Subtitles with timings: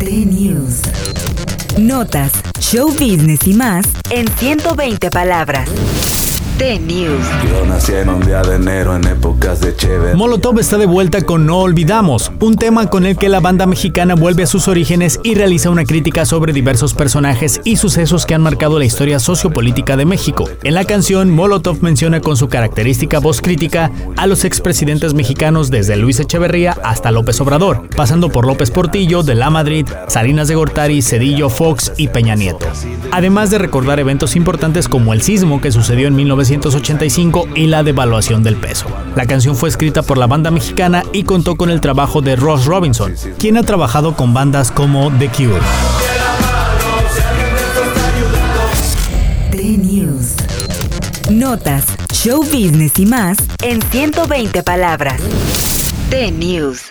[0.00, 0.80] T-News.
[1.78, 5.68] Notas, show business y más en 120 palabras.
[6.60, 7.24] T-News.
[7.48, 10.14] Yo nací en un día de enero en épocas de chévere.
[10.14, 14.14] Molotov está de vuelta con No Olvidamos, un tema con el que la banda mexicana
[14.14, 18.42] vuelve a sus orígenes y realiza una crítica sobre diversos personajes y sucesos que han
[18.42, 20.50] marcado la historia sociopolítica de México.
[20.62, 25.96] En la canción, Molotov menciona con su característica voz crítica a los expresidentes mexicanos desde
[25.96, 31.00] Luis Echeverría hasta López Obrador, pasando por López Portillo, de la Madrid, Salinas de Gortari,
[31.00, 32.66] Cedillo, Fox y Peña Nieto.
[33.12, 36.16] Además de recordar eventos importantes como el sismo que sucedió en
[36.50, 38.86] 1985 y la devaluación del peso.
[39.14, 42.64] La canción fue escrita por la banda mexicana y contó con el trabajo de Ross
[42.64, 45.60] Robinson, quien ha trabajado con bandas como The Cure.
[49.52, 50.34] T-News.
[51.30, 55.20] Notas, show business y más en 120 palabras.
[56.10, 56.90] T-News.